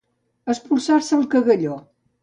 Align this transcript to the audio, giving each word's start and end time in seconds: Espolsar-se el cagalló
Espolsar-se 0.53 1.15
el 1.21 1.31
cagalló 1.37 1.81